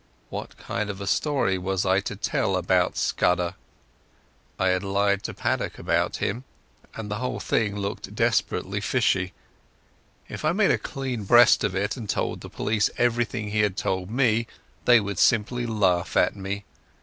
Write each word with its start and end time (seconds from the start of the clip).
What 0.31 0.57
kind 0.57 0.89
of 0.89 0.99
a 0.99 1.05
story 1.05 1.59
was 1.59 1.85
I 1.85 1.99
to 1.99 2.15
tell 2.15 2.55
about 2.55 2.97
Scudder? 2.97 3.53
I 4.57 4.69
had 4.69 4.83
lied 4.83 5.21
to 5.21 5.33
Paddock 5.35 5.77
about 5.77 6.15
him, 6.17 6.43
and 6.95 7.11
the 7.11 7.17
whole 7.19 7.39
thing 7.39 7.75
looked 7.75 8.15
desperately 8.15 8.81
fishy. 8.81 9.31
If 10.27 10.43
I 10.43 10.53
made 10.53 10.71
a 10.71 10.79
clean 10.79 11.23
breast 11.25 11.63
of 11.63 11.75
it 11.75 11.97
and 11.97 12.09
told 12.09 12.41
the 12.41 12.49
police 12.49 12.89
everything 12.97 13.51
he 13.51 13.61
had 13.61 13.77
told 13.77 14.09
me, 14.09 14.47
they 14.85 14.99
would 14.99 15.19
simply 15.19 15.67
laugh 15.67 16.17
at 16.17 16.35
me. 16.35 16.65